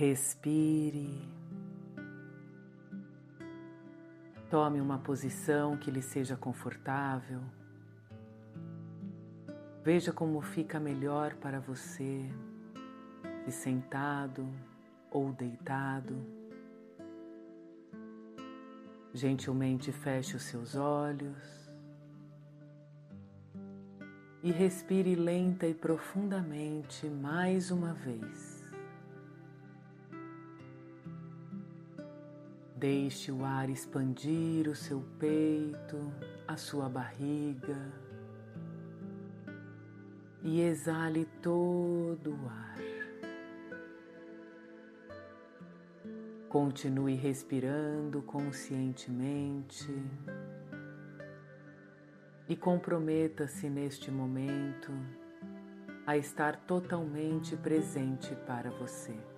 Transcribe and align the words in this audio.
Respire. 0.00 1.28
Tome 4.48 4.80
uma 4.80 4.98
posição 4.98 5.76
que 5.76 5.90
lhe 5.90 6.00
seja 6.00 6.38
confortável. 6.38 7.42
Veja 9.84 10.10
como 10.10 10.40
fica 10.40 10.80
melhor 10.80 11.34
para 11.34 11.60
você, 11.60 12.24
se 13.44 13.52
sentado 13.52 14.48
ou 15.10 15.34
deitado. 15.34 16.16
Gentilmente 19.12 19.92
feche 19.92 20.34
os 20.34 20.44
seus 20.44 20.76
olhos 20.76 21.70
e 24.42 24.50
respire 24.50 25.14
lenta 25.14 25.66
e 25.66 25.74
profundamente 25.74 27.06
mais 27.06 27.70
uma 27.70 27.92
vez. 27.92 28.49
Deixe 32.80 33.30
o 33.30 33.44
ar 33.44 33.68
expandir 33.68 34.66
o 34.66 34.74
seu 34.74 35.04
peito, 35.18 36.10
a 36.48 36.56
sua 36.56 36.88
barriga 36.88 37.76
e 40.42 40.62
exale 40.62 41.26
todo 41.42 42.30
o 42.30 42.48
ar. 42.48 42.78
Continue 46.48 47.16
respirando 47.16 48.22
conscientemente 48.22 49.94
e 52.48 52.56
comprometa-se 52.56 53.68
neste 53.68 54.10
momento 54.10 54.90
a 56.06 56.16
estar 56.16 56.56
totalmente 56.56 57.58
presente 57.58 58.34
para 58.46 58.70
você. 58.70 59.29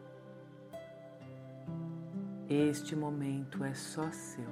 Este 2.53 2.95
momento 2.95 3.65
é 3.65 3.73
só 3.73 4.13
seu. 4.13 4.51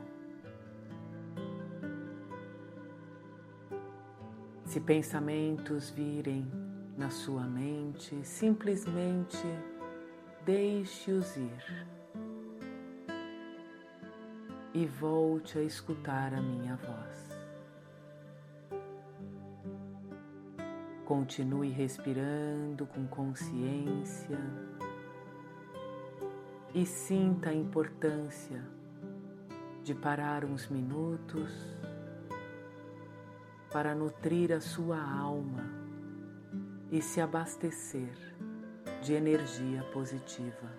Se 4.65 4.81
pensamentos 4.81 5.91
virem 5.91 6.51
na 6.97 7.11
sua 7.11 7.43
mente, 7.43 8.19
simplesmente 8.25 9.37
deixe-os 10.47 11.37
ir 11.37 11.87
e 14.73 14.87
volte 14.87 15.59
a 15.59 15.63
escutar 15.63 16.33
a 16.33 16.41
minha 16.41 16.77
voz. 16.77 17.39
Continue 21.05 21.69
respirando 21.69 22.87
com 22.87 23.07
consciência 23.09 24.39
e 26.75 26.87
sinta 26.87 27.51
a 27.51 27.55
importância 27.55 28.63
de 29.83 29.95
parar 29.95 30.45
uns 30.45 30.69
minutos 30.69 31.51
para 33.73 33.95
nutrir 33.95 34.53
a 34.53 34.61
sua 34.61 35.01
alma 35.01 35.65
e 36.91 37.01
se 37.01 37.21
abastecer 37.21 38.15
de 39.03 39.15
energia 39.15 39.83
positiva. 39.93 40.71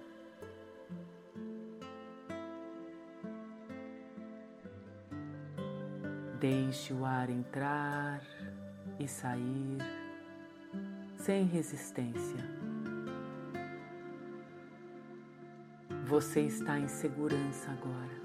Deixe 6.39 6.93
o 6.93 7.05
ar 7.05 7.29
entrar 7.29 8.21
e 8.99 9.07
sair 9.07 9.77
sem 11.17 11.45
resistência. 11.45 12.60
Você 16.11 16.41
está 16.41 16.77
em 16.77 16.89
segurança 16.89 17.71
agora. 17.71 18.21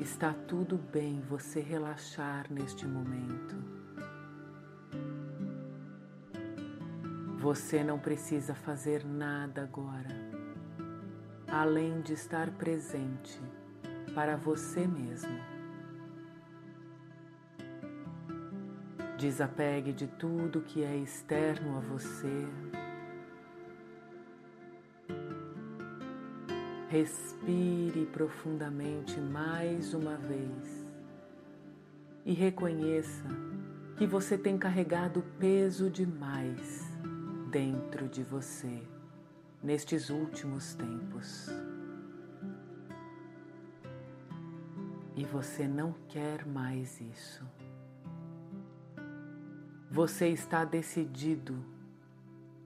Está 0.00 0.34
tudo 0.34 0.76
bem 0.76 1.20
você 1.20 1.60
relaxar 1.60 2.52
neste 2.52 2.84
momento. 2.84 3.54
Você 7.38 7.84
não 7.84 7.96
precisa 7.96 8.56
fazer 8.56 9.04
nada 9.04 9.62
agora, 9.62 10.10
além 11.46 12.00
de 12.00 12.14
estar 12.14 12.50
presente 12.50 13.40
para 14.12 14.36
você 14.36 14.84
mesmo. 14.84 15.38
Desapegue 19.16 19.92
de 19.92 20.08
tudo 20.08 20.60
que 20.62 20.82
é 20.82 20.96
externo 20.96 21.76
a 21.76 21.80
você 21.80 22.48
Respire 26.90 28.04
profundamente 28.06 29.20
mais 29.20 29.94
uma 29.94 30.16
vez 30.16 30.84
e 32.24 32.32
reconheça 32.32 33.28
que 33.96 34.04
você 34.04 34.36
tem 34.36 34.58
carregado 34.58 35.22
peso 35.38 35.88
demais 35.88 36.90
dentro 37.48 38.08
de 38.08 38.24
você 38.24 38.82
nestes 39.62 40.10
últimos 40.10 40.74
tempos. 40.74 41.48
E 45.14 45.24
você 45.24 45.68
não 45.68 45.94
quer 46.08 46.44
mais 46.44 47.00
isso. 47.00 47.46
Você 49.88 50.26
está 50.26 50.64
decidido, 50.64 51.64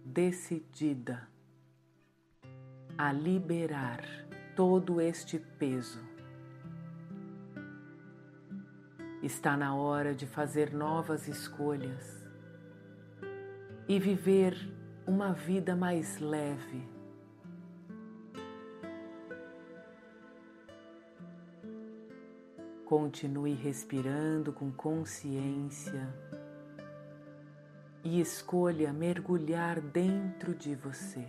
decidida 0.03 1.34
a 2.97 3.13
liberar 3.13 4.05
todo 4.55 5.01
este 5.01 5.39
peso. 5.39 6.01
Está 9.23 9.57
na 9.57 9.75
hora 9.75 10.15
de 10.15 10.27
fazer 10.27 10.73
novas 10.73 11.27
escolhas 11.27 12.25
e 13.89 13.99
viver 13.99 14.55
uma 15.07 15.33
vida 15.33 15.75
mais 15.75 16.19
leve. 16.19 16.89
Continue 22.85 23.55
respirando 23.55 24.53
com 24.53 24.71
consciência 24.71 26.15
e 28.05 28.21
escolha 28.21 28.93
mergulhar 28.93 29.81
dentro 29.81 30.55
de 30.55 30.77
você 30.77 31.27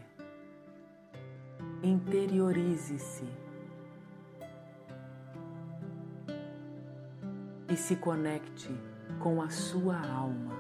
interiorize-se 1.85 3.25
e 7.69 7.77
se 7.77 7.95
conecte 7.95 8.71
com 9.19 9.39
a 9.39 9.49
sua 9.49 9.99
alma, 9.99 10.57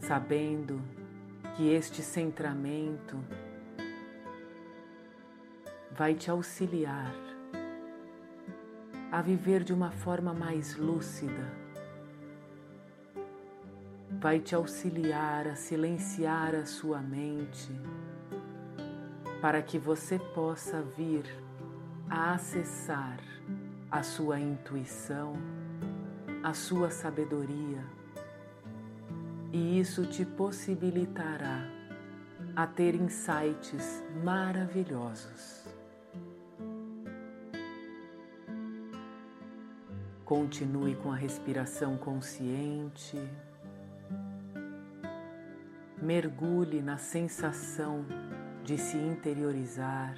sabendo 0.00 0.82
que 1.54 1.72
este 1.72 2.02
centramento 2.02 3.16
vai 5.92 6.14
te 6.14 6.32
auxiliar 6.32 7.14
a 9.12 9.22
viver 9.22 9.62
de 9.62 9.72
uma 9.72 9.92
forma 9.92 10.34
mais 10.34 10.76
lúcida 10.76 11.60
vai 14.20 14.38
te 14.38 14.54
auxiliar 14.54 15.46
a 15.48 15.56
silenciar 15.56 16.54
a 16.54 16.66
sua 16.66 17.00
mente 17.00 17.70
para 19.40 19.62
que 19.62 19.78
você 19.78 20.18
possa 20.18 20.82
vir 20.82 21.24
a 22.08 22.34
acessar 22.34 23.18
a 23.90 24.02
sua 24.02 24.38
intuição, 24.38 25.34
a 26.42 26.52
sua 26.52 26.90
sabedoria, 26.90 27.84
e 29.52 29.80
isso 29.80 30.06
te 30.06 30.24
possibilitará 30.24 31.66
a 32.54 32.66
ter 32.66 32.94
insights 32.94 34.02
maravilhosos. 34.22 35.64
Continue 40.24 40.94
com 40.96 41.10
a 41.10 41.16
respiração 41.16 41.96
consciente 41.96 43.18
mergulhe 46.02 46.80
na 46.80 46.96
sensação 46.96 48.04
de 48.64 48.78
se 48.78 48.96
interiorizar, 48.96 50.16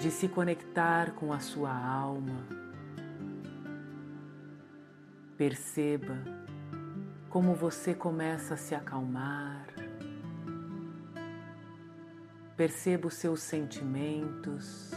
de 0.00 0.10
se 0.10 0.28
conectar 0.28 1.12
com 1.12 1.32
a 1.32 1.40
sua 1.40 1.72
alma. 1.72 2.46
Perceba 5.36 6.16
como 7.28 7.54
você 7.54 7.94
começa 7.94 8.54
a 8.54 8.56
se 8.56 8.74
acalmar. 8.74 9.66
Perceba 12.56 13.06
os 13.06 13.14
seus 13.14 13.40
sentimentos. 13.42 14.90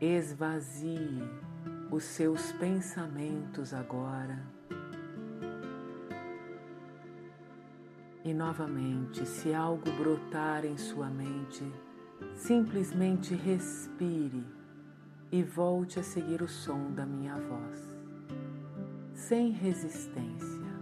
Esvazie 0.00 1.22
os 1.90 2.04
seus 2.04 2.52
pensamentos 2.52 3.72
agora. 3.72 4.51
E 8.32 8.34
novamente, 8.34 9.26
se 9.26 9.52
algo 9.52 9.92
brotar 9.92 10.64
em 10.64 10.78
sua 10.78 11.10
mente, 11.10 11.70
simplesmente 12.34 13.34
respire 13.34 14.42
e 15.30 15.42
volte 15.42 16.00
a 16.00 16.02
seguir 16.02 16.40
o 16.40 16.48
som 16.48 16.90
da 16.92 17.04
minha 17.04 17.36
voz, 17.36 18.00
sem 19.12 19.50
resistência. 19.50 20.72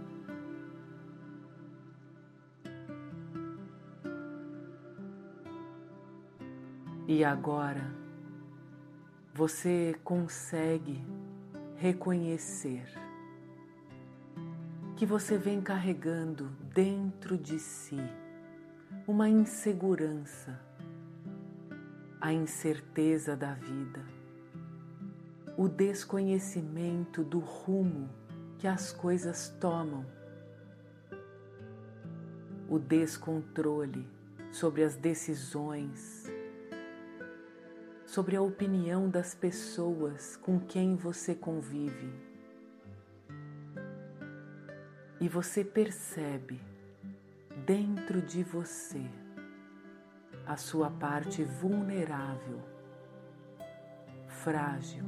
E 7.05 7.21
agora 7.25 7.93
você 9.33 9.93
consegue 10.05 11.03
reconhecer 11.75 13.10
que 15.01 15.05
você 15.07 15.35
vem 15.35 15.59
carregando 15.59 16.51
dentro 16.75 17.35
de 17.35 17.57
si 17.57 17.97
uma 19.07 19.27
insegurança, 19.27 20.59
a 22.21 22.31
incerteza 22.31 23.35
da 23.35 23.55
vida, 23.55 24.05
o 25.57 25.67
desconhecimento 25.67 27.23
do 27.23 27.39
rumo 27.39 28.11
que 28.59 28.67
as 28.67 28.91
coisas 28.91 29.49
tomam, 29.59 30.05
o 32.69 32.77
descontrole 32.77 34.07
sobre 34.51 34.83
as 34.83 34.95
decisões, 34.95 36.31
sobre 38.05 38.35
a 38.35 38.41
opinião 38.43 39.09
das 39.09 39.33
pessoas 39.33 40.37
com 40.37 40.59
quem 40.59 40.95
você 40.95 41.33
convive. 41.33 42.30
E 45.21 45.29
você 45.29 45.63
percebe 45.63 46.59
dentro 47.63 48.23
de 48.23 48.41
você 48.41 49.05
a 50.47 50.57
sua 50.57 50.89
parte 50.89 51.43
vulnerável, 51.43 52.59
frágil, 54.27 55.05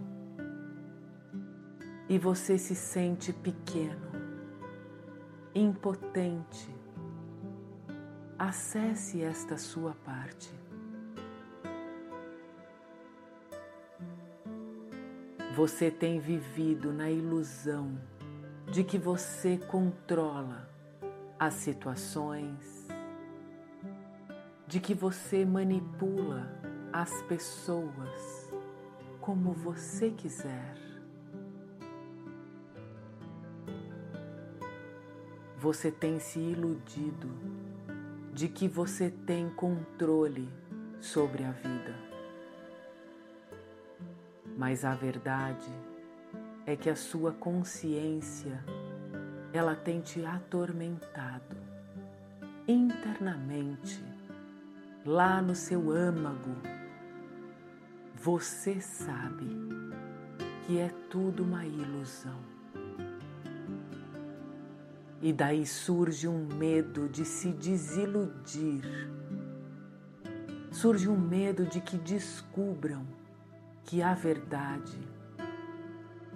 e 2.07 2.19
você 2.19 2.60
se 2.60 2.75
sente 2.75 3.33
pequeno, 3.33 4.12
impotente. 5.56 6.69
Acesse 8.38 9.24
esta 9.24 9.57
sua 9.57 9.95
parte. 9.95 10.54
Você 15.56 15.89
tem 15.89 16.19
vivido 16.19 16.94
na 16.94 17.10
ilusão 17.10 17.98
de 18.71 18.83
que 18.83 18.98
você 18.98 19.57
controla 19.57 20.69
as 21.39 21.56
situações, 21.56 22.88
de 24.68 24.80
que 24.80 24.94
você 24.94 25.45
manipula 25.45 26.48
as 26.92 27.21
pessoas 27.24 28.51
como 29.21 29.54
você 29.54 30.10
quiser. 30.12 30.75
Você 35.60 35.92
tem 35.92 36.19
se 36.19 36.39
iludido 36.39 37.30
de 38.33 38.48
que 38.48 38.68
você 38.68 39.10
tem 39.10 39.50
controle 39.50 40.50
sobre 41.00 41.44
a 41.44 41.51
vida 41.51 42.13
mas 44.57 44.86
a 44.86 44.94
verdade 44.94 45.69
é 45.69 45.92
que 46.75 46.89
a 46.89 46.95
sua 46.95 47.31
consciência 47.31 48.63
ela 49.54 49.75
tem 49.75 50.01
te 50.01 50.25
atormentado 50.25 51.63
internamente, 52.68 54.04
lá 55.06 55.42
no 55.42 55.56
seu 55.56 55.92
âmago. 55.92 56.56
Você 58.15 58.80
sabe 58.80 59.45
que 60.65 60.80
é 60.80 60.89
tudo 61.10 61.44
uma 61.44 61.65
ilusão. 61.65 62.39
E 65.21 65.31
daí 65.31 65.65
surge 65.65 66.27
um 66.27 66.45
medo 66.45 67.07
de 67.07 67.24
se 67.24 67.50
desiludir, 67.50 68.83
surge 70.71 71.07
um 71.07 71.18
medo 71.18 71.65
de 71.65 71.80
que 71.80 71.98
descubram 71.98 73.06
que 73.86 74.01
a 74.01 74.13
verdade 74.13 74.98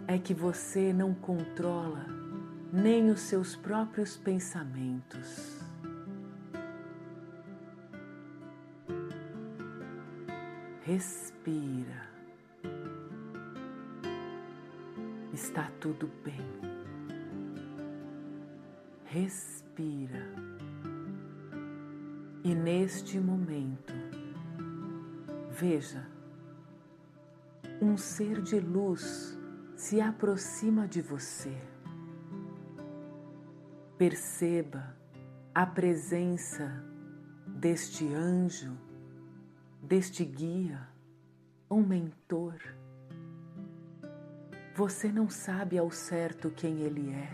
é 0.08 0.18
que 0.18 0.34
você 0.34 0.94
não 0.94 1.14
controla 1.14 2.06
nem 2.72 3.10
os 3.12 3.20
seus 3.20 3.58
próprios 3.58 4.16
pensamentos. 4.16 5.58
Respira. 10.82 12.08
Está 15.34 15.70
tudo 15.82 16.10
bem. 16.24 16.48
Respira. 19.04 20.26
E 22.46 22.56
neste 22.56 23.20
momento, 23.20 23.94
veja 25.52 26.08
um 27.82 27.98
ser 27.98 28.42
de 28.42 28.60
luz 28.62 29.37
se 29.78 30.02
aproxima 30.02 30.88
de 30.88 31.04
você. 31.04 31.56
Perceba 33.96 34.98
a 35.54 35.68
presença 35.68 36.84
deste 37.46 38.12
anjo, 38.12 38.76
deste 39.82 40.26
guia, 40.26 40.82
um 41.70 41.84
mentor. 41.84 42.56
Você 44.74 45.12
não 45.12 45.30
sabe 45.30 45.78
ao 45.78 45.92
certo 45.92 46.50
quem 46.50 46.82
ele 46.82 47.12
é, 47.12 47.30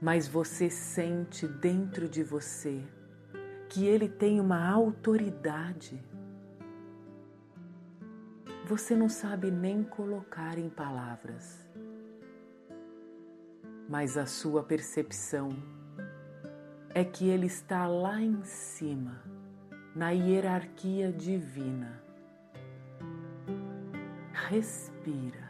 mas 0.00 0.26
você 0.26 0.70
sente 0.70 1.46
dentro 1.46 2.08
de 2.08 2.22
você 2.22 2.82
que 3.68 3.84
ele 3.84 4.08
tem 4.08 4.40
uma 4.40 4.66
autoridade 4.66 6.02
você 8.68 8.94
não 8.94 9.08
sabe 9.08 9.50
nem 9.50 9.82
colocar 9.82 10.58
em 10.58 10.68
palavras, 10.68 11.66
mas 13.88 14.18
a 14.18 14.26
sua 14.26 14.62
percepção 14.62 15.48
é 16.90 17.02
que 17.02 17.30
Ele 17.30 17.46
está 17.46 17.86
lá 17.86 18.20
em 18.20 18.44
cima, 18.44 19.22
na 19.96 20.10
hierarquia 20.10 21.10
divina. 21.10 22.02
Respira 24.50 25.48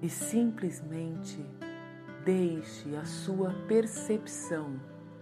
e 0.00 0.08
simplesmente 0.08 1.44
deixe 2.24 2.96
a 2.96 3.04
sua 3.04 3.52
percepção 3.68 4.80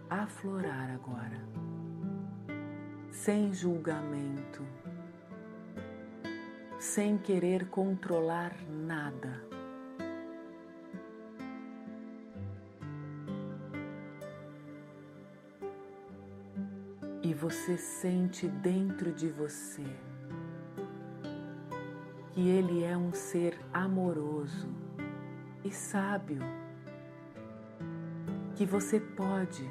aflorar 0.08 0.92
agora, 0.92 1.42
sem 3.10 3.52
julgamento 3.52 4.77
sem 6.78 7.18
querer 7.18 7.68
controlar 7.68 8.54
nada. 8.68 9.42
E 17.22 17.34
você 17.34 17.76
sente 17.76 18.48
dentro 18.48 19.12
de 19.12 19.28
você 19.28 19.84
que 22.32 22.48
Ele 22.48 22.84
é 22.84 22.96
um 22.96 23.12
ser 23.12 23.58
amoroso 23.72 24.68
e 25.64 25.72
sábio, 25.72 26.40
que 28.54 28.64
você 28.64 29.00
pode 29.00 29.68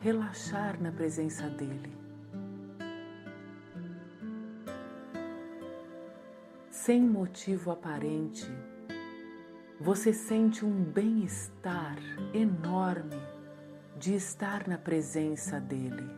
relaxar 0.00 0.80
na 0.80 0.90
presença 0.90 1.48
dEle. 1.50 1.97
Sem 6.88 7.02
motivo 7.02 7.70
aparente, 7.70 8.50
você 9.78 10.10
sente 10.10 10.64
um 10.64 10.82
bem-estar 10.84 11.98
enorme 12.32 13.20
de 13.98 14.14
estar 14.14 14.66
na 14.66 14.78
presença 14.78 15.60
dele. 15.60 16.08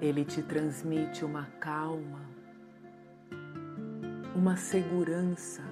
Ele 0.00 0.24
te 0.24 0.42
transmite 0.42 1.24
uma 1.24 1.46
calma, 1.60 2.22
uma 4.34 4.56
segurança, 4.56 5.62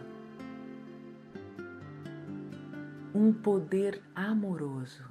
um 3.12 3.32
poder 3.32 4.00
amoroso. 4.14 5.02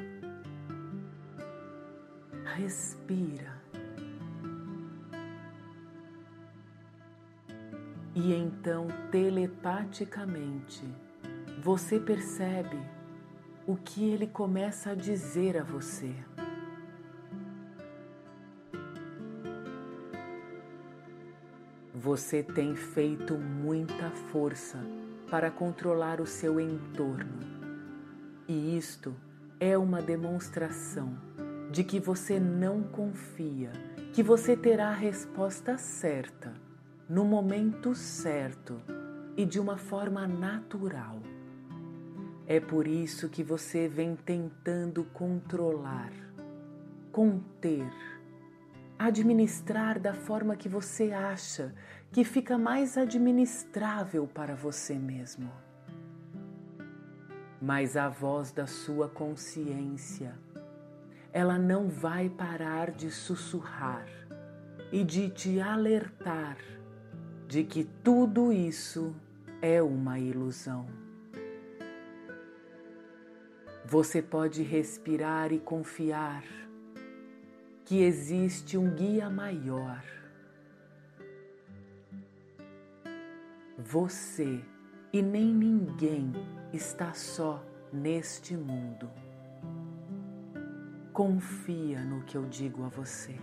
Respira 2.56 3.57
E 8.20 8.34
então, 8.34 8.88
telepaticamente, 9.12 10.84
você 11.62 12.00
percebe 12.00 12.80
o 13.68 13.76
que 13.76 14.10
ele 14.10 14.26
começa 14.26 14.90
a 14.90 14.96
dizer 14.96 15.56
a 15.56 15.64
você. 15.64 16.16
Você 21.94 22.42
tem 22.42 22.76
feito 22.76 23.36
muita 23.36 24.10
força 24.32 24.80
para 25.30 25.52
controlar 25.52 26.20
o 26.20 26.26
seu 26.26 26.60
entorno, 26.60 27.38
e 28.48 28.76
isto 28.76 29.16
é 29.60 29.78
uma 29.78 30.02
demonstração 30.02 31.16
de 31.72 31.84
que 31.84 32.00
você 32.00 32.40
não 32.40 32.82
confia 32.82 33.72
que 34.12 34.24
você 34.24 34.58
terá 34.58 34.88
a 34.88 34.96
resposta 34.96 35.78
certa, 35.78 36.66
no 37.10 37.24
momento 37.24 37.96
certo 37.96 38.82
e 39.38 39.46
de 39.46 39.60
uma 39.60 39.78
forma 39.78 40.28
natural. 40.28 41.22
É 42.46 42.60
por 42.60 42.88
isso 42.88 43.30
que 43.30 43.44
você 43.44 43.88
vem 43.88 44.16
tentando 44.16 45.06
controlar, 45.06 46.12
conter, 47.12 47.90
administrar 49.00 50.00
da 50.00 50.14
forma 50.14 50.56
que 50.56 50.68
você 50.68 51.12
acha 51.12 51.74
que 52.12 52.24
fica 52.24 52.58
mais 52.58 52.98
administrável 52.98 54.28
para 54.28 54.56
você 54.56 54.96
mesmo. 54.96 55.52
Mas 57.62 57.96
a 57.96 58.10
voz 58.10 58.52
da 58.52 58.68
sua 58.68 59.08
consciência, 59.08 60.36
ela 61.32 61.58
não 61.58 61.88
vai 61.88 62.30
parar 62.30 62.92
de 62.92 63.10
sussurrar 63.12 64.08
e 64.92 65.04
de 65.04 65.30
te 65.30 65.60
alertar 65.60 66.58
de 67.48 67.64
que 67.64 67.86
tudo 68.04 68.52
isso 68.52 69.16
é 69.62 69.82
uma 69.82 70.20
ilusão. 70.20 70.86
Você 73.86 74.22
pode 74.22 74.64
respirar 74.64 75.54
e 75.54 75.60
confiar 75.60 76.44
que 77.86 78.04
existe 78.04 78.78
um 78.78 78.94
guia 78.94 79.30
maior. 79.30 80.04
Você 83.78 84.60
e 85.14 85.22
nem 85.22 85.54
ninguém 85.54 86.34
está 86.74 87.14
só 87.14 87.64
neste 87.94 88.58
mundo. 88.58 89.10
Confia 91.14 92.04
no 92.04 92.24
que 92.26 92.36
eu 92.36 92.44
digo 92.46 92.84
a 92.84 92.90
você. 92.90 93.36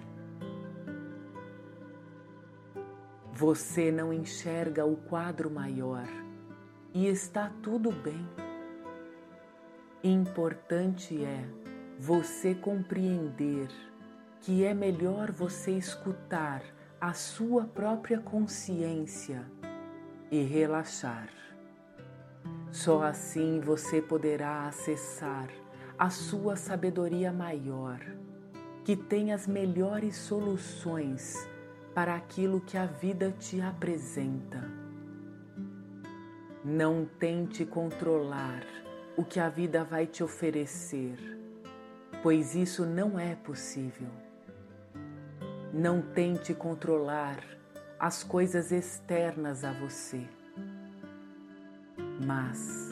Você 3.37 3.91
não 3.91 4.13
enxerga 4.13 4.87
o 4.87 4.95
quadro 4.95 5.51
maior 5.51 6.07
e 6.95 7.09
está 7.09 7.51
tudo 7.65 7.91
bem. 7.91 8.25
Importante 10.05 11.25
é 11.25 11.45
você 11.99 12.55
compreender 12.55 13.67
que 14.41 14.63
é 14.63 14.73
melhor 14.73 15.33
você 15.33 15.73
escutar 15.73 16.63
a 17.01 17.13
sua 17.13 17.65
própria 17.65 18.21
consciência 18.21 19.45
e 20.31 20.41
relaxar. 20.45 21.29
Só 22.71 23.03
assim 23.03 23.59
você 23.59 24.01
poderá 24.01 24.69
acessar 24.69 25.49
a 25.99 26.09
sua 26.09 26.55
sabedoria 26.55 27.33
maior, 27.33 27.99
que 28.85 28.95
tem 28.95 29.33
as 29.33 29.49
melhores 29.49 30.15
soluções 30.15 31.53
para 31.95 32.17
aquilo 32.17 32.61
que 32.61 32.77
a 32.77 32.87
vida 32.87 33.31
te 33.39 33.61
apresenta. 33.61 34.69
Não 36.65 37.05
tente 37.05 37.65
controlar 37.65 38.65
o 39.17 39.25
que 39.25 39.39
a 39.39 39.49
vida 39.49 39.85
vai 39.85 40.07
te 40.07 40.25
oferecer, 40.25 41.17
pois 42.23 42.57
isso 42.57 42.85
não 42.85 43.19
é 43.19 43.37
possível. 43.37 44.09
Não 45.73 46.03
tente 46.03 46.53
controlar 46.53 47.39
as 47.99 48.25
coisas 48.25 48.73
externas 48.73 49.63
a 49.63 49.73
você, 49.73 50.27
mas 52.27 52.91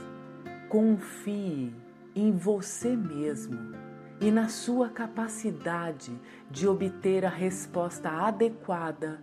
confie 0.69 1.75
em 2.15 2.31
você 2.37 2.97
mesmo 2.97 3.82
e 4.23 4.31
na 4.31 4.49
sua 4.49 4.89
capacidade 4.89 6.17
de 6.49 6.69
obter 6.69 7.25
a 7.25 7.29
resposta 7.29 8.09
adequada 8.09 9.21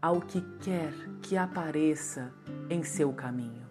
ao 0.00 0.20
que 0.20 0.42
quer 0.60 0.92
que 1.22 1.36
apareça 1.36 2.30
em 2.68 2.82
seu 2.84 3.12
caminho. 3.12 3.64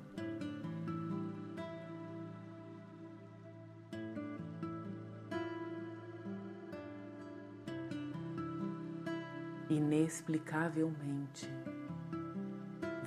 inexplicavelmente, 9.70 11.50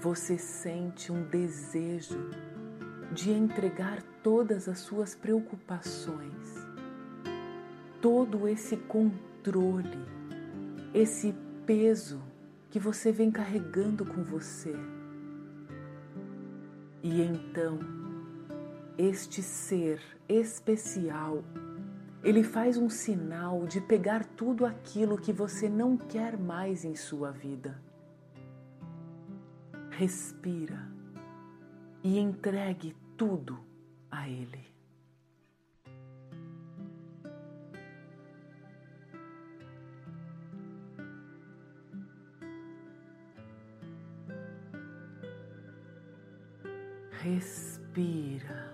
você 0.00 0.38
sente 0.38 1.12
um 1.12 1.22
desejo 1.22 2.30
de 3.12 3.30
entregar 3.30 4.02
todas 4.22 4.68
as 4.68 4.80
suas 4.80 5.14
preocupações, 5.14 6.55
todo 8.00 8.46
esse 8.48 8.76
controle, 8.76 9.98
esse 10.94 11.34
peso 11.64 12.22
que 12.70 12.78
você 12.78 13.12
vem 13.12 13.30
carregando 13.30 14.04
com 14.04 14.22
você. 14.22 14.74
E 17.02 17.22
então, 17.22 17.78
este 18.98 19.42
ser 19.42 20.00
especial 20.28 21.44
ele 22.26 22.42
faz 22.42 22.76
um 22.76 22.90
sinal 22.90 23.66
de 23.66 23.80
pegar 23.80 24.24
tudo 24.24 24.66
aquilo 24.66 25.16
que 25.16 25.32
você 25.32 25.68
não 25.68 25.96
quer 25.96 26.36
mais 26.36 26.84
em 26.84 26.96
sua 26.96 27.30
vida. 27.30 27.80
Respira 29.90 30.90
e 32.02 32.18
entregue 32.18 32.96
tudo 33.16 33.60
a 34.10 34.28
Ele. 34.28 34.75
Respira. 47.26 48.72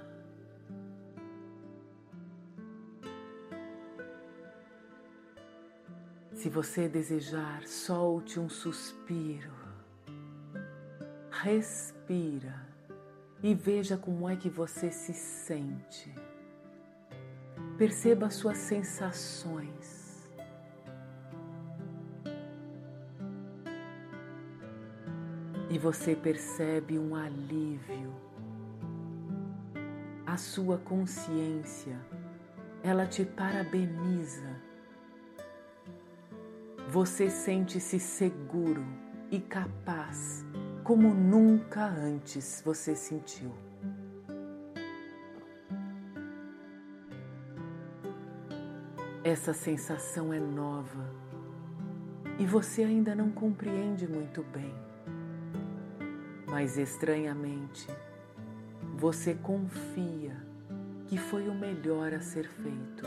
Se 6.35 6.50
você 6.50 6.87
desejar, 6.87 7.66
solte 7.66 8.38
um 8.38 8.50
suspiro. 8.50 9.54
Respira 11.30 12.68
e 13.42 13.54
veja 13.54 13.97
como 13.97 14.28
é 14.28 14.37
que 14.37 14.50
você 14.50 14.92
se 14.92 15.14
sente. 15.14 16.14
Perceba 17.78 18.26
as 18.26 18.35
suas 18.35 18.59
sensações. 18.59 20.30
E 25.71 25.78
você 25.78 26.14
percebe 26.14 26.99
um 26.99 27.16
alívio. 27.16 28.32
A 30.33 30.39
sua 30.39 30.79
consciência, 30.79 31.95
ela 32.83 33.07
te 33.07 33.23
parabeniza. 33.23 34.57
Você 36.89 37.29
sente-se 37.29 38.01
seguro 38.01 38.83
e 39.31 39.39
capaz 39.39 40.43
como 40.85 41.12
nunca 41.12 41.85
antes 41.85 42.62
você 42.65 42.97
sentiu. 42.97 43.53
Essa 49.23 49.53
sensação 49.53 50.33
é 50.33 50.41
nova 50.41 51.15
e 52.39 52.47
você 52.47 52.83
ainda 52.85 53.15
não 53.15 53.31
compreende 53.31 54.09
muito 54.09 54.43
bem, 54.45 54.75
mas 56.47 56.79
estranhamente 56.79 57.87
você 59.02 59.35
confia 59.35 60.37
que 61.09 61.18
foi 61.18 61.49
o 61.49 61.54
melhor 61.54 62.14
a 62.14 62.21
ser 62.21 62.47
feito. 62.49 63.04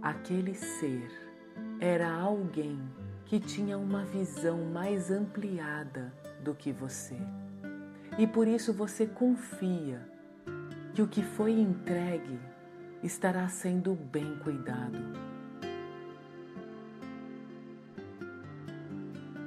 Aquele 0.00 0.54
ser 0.54 1.10
era 1.80 2.08
alguém 2.08 2.80
que 3.26 3.40
tinha 3.40 3.76
uma 3.76 4.04
visão 4.04 4.58
mais 4.66 5.10
ampliada 5.10 6.14
do 6.44 6.54
que 6.54 6.70
você. 6.70 7.16
E 8.16 8.24
por 8.24 8.46
isso 8.46 8.72
você 8.72 9.04
confia 9.04 10.08
que 10.94 11.02
o 11.02 11.08
que 11.08 11.24
foi 11.24 11.50
entregue 11.58 12.38
estará 13.02 13.48
sendo 13.48 13.94
bem 13.94 14.38
cuidado. 14.44 14.96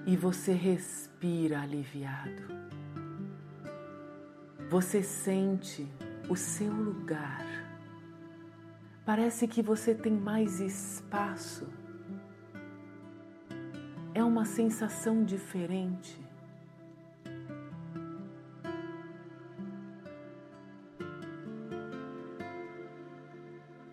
e 0.03 0.17
você 0.17 0.51
respira 0.51 1.61
aliviado. 1.61 2.60
Você 4.71 5.03
sente 5.03 5.85
o 6.29 6.35
seu 6.37 6.71
lugar. 6.71 7.45
Parece 9.05 9.45
que 9.45 9.61
você 9.61 9.93
tem 9.93 10.13
mais 10.13 10.61
espaço. 10.61 11.67
É 14.13 14.23
uma 14.23 14.45
sensação 14.45 15.25
diferente. 15.25 16.17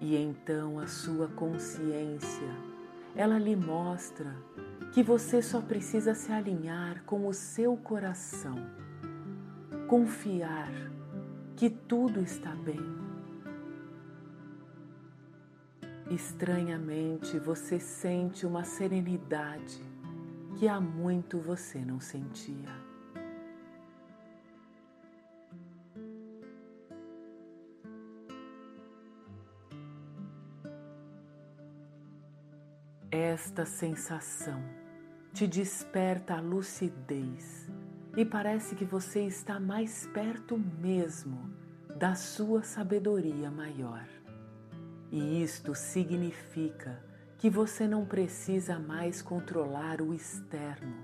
E 0.01 0.15
então 0.15 0.79
a 0.79 0.87
sua 0.87 1.27
consciência, 1.27 2.55
ela 3.17 3.37
lhe 3.37 3.57
mostra 3.57 4.33
que 4.93 5.03
você 5.03 5.43
só 5.43 5.61
precisa 5.61 6.15
se 6.15 6.31
alinhar 6.31 7.03
com 7.03 7.27
o 7.27 7.35
seu 7.35 7.77
coração, 7.77 8.65
confiar 9.89 10.71
que 11.57 11.71
tudo 11.71 12.21
está 12.21 12.55
bem. 12.55 12.79
Estranhamente 16.11 17.39
você 17.39 17.81
sente 17.81 18.47
uma 18.47 18.65
serenidade 18.65 19.83
que 20.57 20.69
há 20.69 20.79
muito 20.79 21.39
você 21.39 21.79
não 21.79 22.01
sentia. 22.01 22.69
Esta 33.11 33.65
sensação 33.65 34.63
te 35.33 35.47
desperta 35.47 36.35
a 36.35 36.41
lucidez 36.41 37.71
e 38.17 38.25
parece 38.25 38.75
que 38.75 38.85
você 38.85 39.21
está 39.27 39.61
mais 39.61 40.07
perto 40.07 40.59
mesmo 40.59 41.51
da 41.97 42.15
sua 42.15 42.63
sabedoria 42.63 43.51
maior. 43.51 44.07
E 45.11 45.43
isto 45.43 45.75
significa 45.75 47.03
que 47.39 47.49
você 47.49 47.87
não 47.87 48.05
precisa 48.05 48.79
mais 48.79 49.23
controlar 49.23 50.01
o 50.01 50.13
externo. 50.13 50.97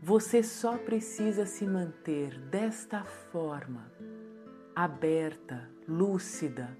Você 0.00 0.42
só 0.42 0.76
precisa 0.76 1.46
se 1.46 1.66
manter 1.66 2.38
desta 2.48 3.04
forma, 3.04 3.92
aberta, 4.74 5.68
lúcida, 5.86 6.76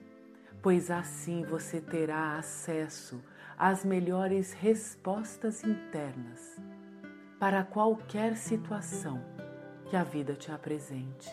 pois 0.60 0.90
assim 0.90 1.44
você 1.44 1.80
terá 1.80 2.36
acesso 2.36 3.22
as 3.56 3.84
melhores 3.84 4.52
respostas 4.52 5.62
internas 5.62 6.60
para 7.42 7.64
qualquer 7.64 8.36
situação 8.36 9.20
que 9.90 9.96
a 9.96 10.04
vida 10.04 10.32
te 10.32 10.52
apresente. 10.52 11.28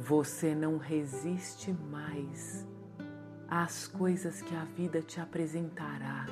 Você 0.00 0.52
não 0.52 0.78
resiste 0.78 1.72
mais 1.72 2.66
às 3.48 3.86
coisas 3.86 4.42
que 4.42 4.52
a 4.52 4.64
vida 4.64 5.00
te 5.00 5.20
apresentará, 5.20 6.26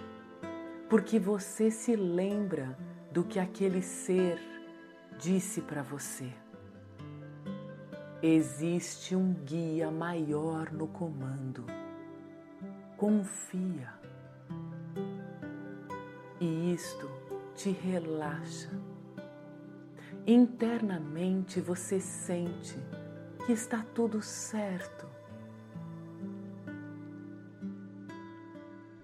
porque 0.91 1.17
você 1.17 1.71
se 1.71 1.95
lembra 1.95 2.77
do 3.13 3.23
que 3.23 3.39
aquele 3.39 3.81
ser 3.81 4.41
disse 5.21 5.61
para 5.61 5.85
você. 5.85 6.33
Existe 8.21 9.15
um 9.15 9.33
guia 9.33 9.89
maior 9.89 10.73
no 10.73 10.89
comando. 10.89 11.86
Confia. 12.97 13.93
E 16.41 16.73
isto 16.73 17.11
te 17.55 17.71
relaxa. 17.71 18.71
Internamente 20.27 21.61
você 21.61 22.01
sente 22.01 22.77
que 23.45 23.53
está 23.53 23.85
tudo 23.95 24.23
certo. 24.23 25.07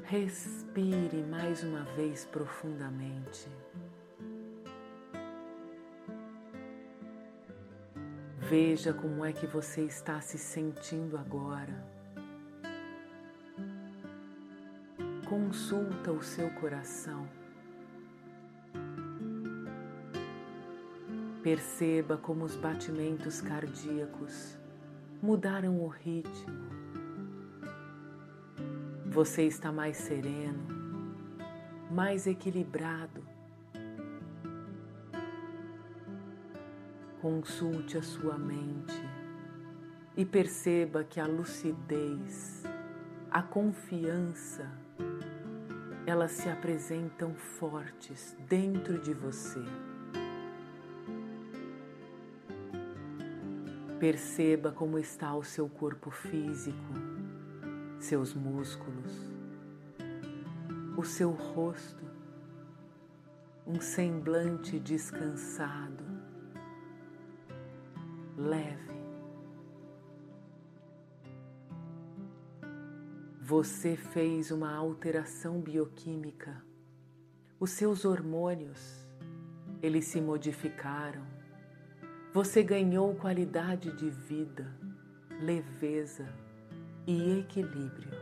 Respire 0.04 1.22
mais 1.22 1.62
uma 1.62 1.84
vez 1.94 2.24
profundamente. 2.24 3.46
Veja 8.38 8.94
como 8.94 9.22
é 9.24 9.32
que 9.32 9.46
você 9.46 9.82
está 9.82 10.20
se 10.20 10.38
sentindo 10.38 11.18
agora. 11.18 11.91
Consulta 15.32 16.12
o 16.12 16.22
seu 16.22 16.50
coração. 16.50 17.26
Perceba 21.42 22.18
como 22.18 22.44
os 22.44 22.54
batimentos 22.54 23.40
cardíacos 23.40 24.58
mudaram 25.22 25.80
o 25.80 25.88
ritmo. 25.88 26.68
Você 29.06 29.44
está 29.44 29.72
mais 29.72 29.96
sereno, 29.96 30.66
mais 31.90 32.26
equilibrado 32.26 33.24
Consulte 37.22 37.96
a 37.96 38.02
sua 38.02 38.36
mente 38.36 39.02
e 40.14 40.26
perceba 40.26 41.02
que 41.04 41.18
a 41.18 41.26
lucidez, 41.26 42.64
a 43.30 43.42
confiança, 43.42 44.81
elas 46.06 46.32
se 46.32 46.48
apresentam 46.48 47.34
fortes 47.34 48.36
dentro 48.48 48.98
de 49.00 49.14
você. 49.14 49.62
Perceba 54.00 54.72
como 54.72 54.98
está 54.98 55.34
o 55.34 55.44
seu 55.44 55.68
corpo 55.68 56.10
físico, 56.10 56.92
seus 58.00 58.34
músculos, 58.34 59.30
o 60.96 61.04
seu 61.04 61.30
rosto, 61.30 62.04
um 63.64 63.80
semblante 63.80 64.80
descansado 64.80 66.04
leve. 68.36 68.91
Você 73.44 73.96
fez 73.96 74.52
uma 74.52 74.72
alteração 74.72 75.60
bioquímica. 75.60 76.64
Os 77.58 77.70
seus 77.70 78.04
hormônios, 78.04 79.04
eles 79.82 80.04
se 80.04 80.20
modificaram. 80.20 81.26
Você 82.32 82.62
ganhou 82.62 83.12
qualidade 83.16 83.90
de 83.96 84.08
vida, 84.08 84.72
leveza 85.40 86.32
e 87.04 87.40
equilíbrio. 87.40 88.12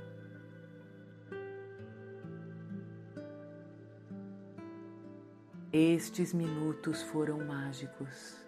Estes 5.71 6.33
minutos 6.33 7.03
foram 7.03 7.45
mágicos. 7.45 8.39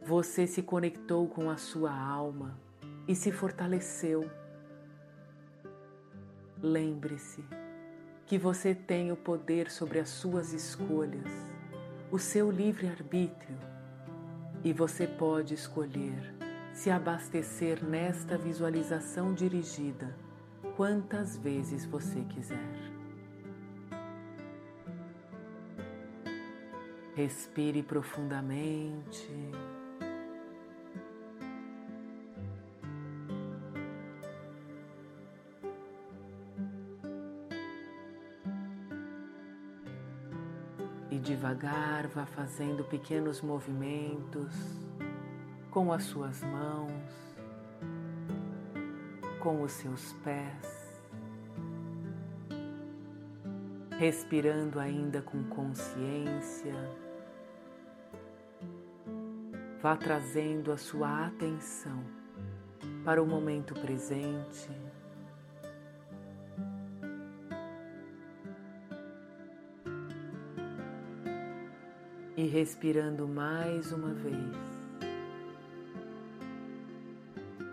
Você 0.00 0.46
se 0.46 0.62
conectou 0.62 1.26
com 1.26 1.50
a 1.50 1.56
sua 1.56 1.92
alma 1.92 2.56
e 3.08 3.16
se 3.16 3.32
fortaleceu. 3.32 4.43
Lembre-se 6.66 7.44
que 8.24 8.38
você 8.38 8.74
tem 8.74 9.12
o 9.12 9.16
poder 9.16 9.70
sobre 9.70 9.98
as 9.98 10.08
suas 10.08 10.54
escolhas, 10.54 11.30
o 12.10 12.18
seu 12.18 12.50
livre-arbítrio, 12.50 13.58
e 14.64 14.72
você 14.72 15.06
pode 15.06 15.52
escolher 15.52 16.34
se 16.72 16.88
abastecer 16.88 17.84
nesta 17.84 18.38
visualização 18.38 19.34
dirigida 19.34 20.16
quantas 20.74 21.36
vezes 21.36 21.84
você 21.84 22.22
quiser. 22.22 22.72
Respire 27.14 27.82
profundamente. 27.82 29.28
Devagar 41.54 42.08
vá 42.08 42.26
fazendo 42.26 42.84
pequenos 42.84 43.40
movimentos 43.40 44.52
com 45.70 45.92
as 45.92 46.04
suas 46.04 46.42
mãos, 46.42 47.36
com 49.40 49.62
os 49.62 49.72
seus 49.72 50.12
pés, 50.24 51.02
respirando 53.98 54.80
ainda 54.80 55.22
com 55.22 55.42
consciência. 55.44 56.74
Vá 59.80 59.96
trazendo 59.96 60.72
a 60.72 60.76
sua 60.76 61.26
atenção 61.26 62.02
para 63.04 63.22
o 63.22 63.26
momento 63.26 63.74
presente, 63.74 64.70
e 72.44 72.46
respirando 72.46 73.26
mais 73.26 73.90
uma 73.90 74.12
vez. 74.12 74.36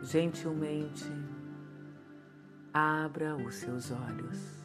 Gentilmente, 0.01 1.11
abra 2.73 3.35
os 3.35 3.55
seus 3.55 3.91
olhos. 3.91 4.60